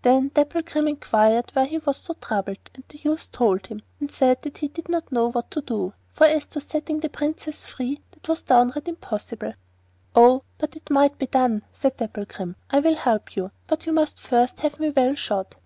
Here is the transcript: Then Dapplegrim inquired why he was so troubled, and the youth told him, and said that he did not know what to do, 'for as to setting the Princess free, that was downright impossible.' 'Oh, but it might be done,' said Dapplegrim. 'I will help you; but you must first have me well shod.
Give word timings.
Then 0.00 0.30
Dapplegrim 0.30 0.88
inquired 0.88 1.50
why 1.52 1.66
he 1.66 1.76
was 1.76 1.98
so 1.98 2.14
troubled, 2.14 2.70
and 2.74 2.84
the 2.88 2.96
youth 3.02 3.30
told 3.30 3.66
him, 3.66 3.82
and 4.00 4.10
said 4.10 4.40
that 4.40 4.56
he 4.56 4.68
did 4.68 4.88
not 4.88 5.12
know 5.12 5.30
what 5.30 5.50
to 5.50 5.60
do, 5.60 5.92
'for 6.10 6.24
as 6.24 6.46
to 6.46 6.60
setting 6.62 7.00
the 7.00 7.10
Princess 7.10 7.66
free, 7.66 8.00
that 8.12 8.26
was 8.26 8.40
downright 8.40 8.88
impossible.' 8.88 9.52
'Oh, 10.16 10.42
but 10.56 10.74
it 10.74 10.88
might 10.88 11.18
be 11.18 11.26
done,' 11.26 11.64
said 11.74 11.98
Dapplegrim. 11.98 12.56
'I 12.70 12.80
will 12.80 12.96
help 12.96 13.36
you; 13.36 13.50
but 13.66 13.84
you 13.84 13.92
must 13.92 14.18
first 14.18 14.60
have 14.60 14.80
me 14.80 14.88
well 14.88 15.14
shod. 15.14 15.54